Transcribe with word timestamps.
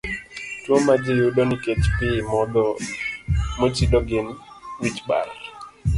Tuwo 0.61 0.77
ma 0.85 0.95
ji 1.03 1.11
yudo 1.19 1.41
nikech 1.45 1.83
pi 1.95 2.07
modho 2.29 2.65
mochido 3.59 3.99
gin: 4.09 4.27
A. 4.35 4.37
wich 4.81 4.99
bar 5.07 5.29